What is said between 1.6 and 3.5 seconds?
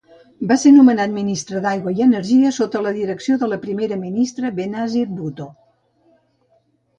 d'Aigua i Energia sota la direcció